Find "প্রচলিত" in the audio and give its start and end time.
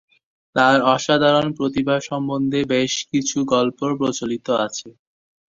3.99-4.47